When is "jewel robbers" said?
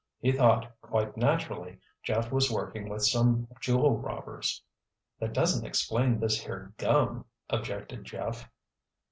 3.59-4.63